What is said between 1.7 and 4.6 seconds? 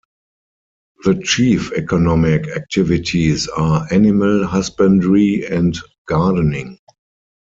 economic activities are animal